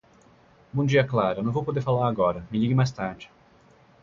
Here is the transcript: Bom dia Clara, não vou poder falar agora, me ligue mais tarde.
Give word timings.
Bom 0.73 0.83
dia 0.83 1.03
Clara, 1.05 1.43
não 1.43 1.51
vou 1.51 1.63
poder 1.63 1.81
falar 1.81 2.09
agora, 2.09 2.43
me 2.49 2.57
ligue 2.57 2.73
mais 2.73 2.89
tarde. 2.91 3.29